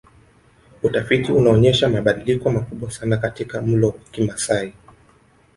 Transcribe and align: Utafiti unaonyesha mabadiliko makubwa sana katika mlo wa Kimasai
Utafiti 0.83 1.31
unaonyesha 1.31 1.89
mabadiliko 1.89 2.49
makubwa 2.51 2.91
sana 2.91 3.17
katika 3.17 3.61
mlo 3.61 3.87
wa 3.87 3.93
Kimasai 4.11 4.73